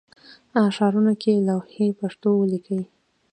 ښارونو 0.75 1.13
کې 1.21 1.43
لوحې 1.47 1.87
پښتو 1.99 2.29
ولیکئ 2.37 2.81